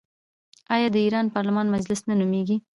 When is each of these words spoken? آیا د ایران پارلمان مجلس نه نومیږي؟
آیا 0.75 0.87
د 0.93 0.97
ایران 1.05 1.25
پارلمان 1.35 1.67
مجلس 1.75 1.99
نه 2.09 2.13
نومیږي؟ 2.19 2.57